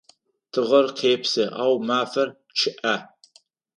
[0.51, 2.95] Тыгъэр къепсы, ау мафэр чъыӏэ.